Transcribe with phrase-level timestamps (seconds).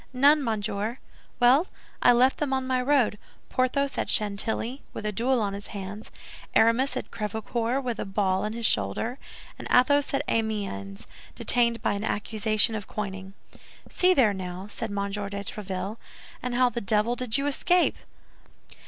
[0.13, 0.97] "None, monsieur."
[1.39, 1.67] "Well,
[2.01, 6.09] I left them on my road—Porthos at Chantilly, with a duel on his hands;
[6.55, 9.19] Aramis at Crèvecœur, with a ball in his shoulder;
[9.59, 13.35] and Athos at Amiens, detained by an accusation of coining."
[13.89, 14.95] "See there, now!" said M.
[15.11, 15.97] de Tréville;
[16.41, 17.95] "and how the devil did you escape?"